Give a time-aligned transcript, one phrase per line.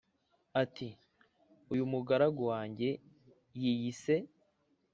[0.61, 0.87] ati:
[1.73, 2.89] "uyu mugaragu wanjye
[3.61, 4.15] yiyise